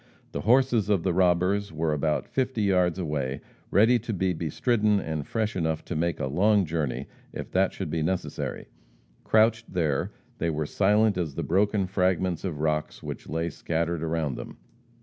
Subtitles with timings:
[0.31, 5.27] The horses of the robbers were about fifty yards away ready to be bestridden, and
[5.27, 8.65] fresh enough to make a long journey if that should be necessary.
[9.23, 14.37] Crouched there, they were silent as the broken fragments of rocks which lay scattered around
[14.37, 14.57] them.